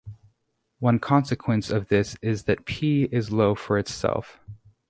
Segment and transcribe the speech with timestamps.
[0.79, 4.39] One consequence of this is that P is low for itself.